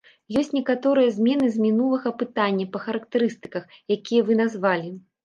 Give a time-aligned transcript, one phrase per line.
[0.39, 4.89] Ёсць некаторыя змены з мінулага апытання па характарыстыках, якія вы назвалі.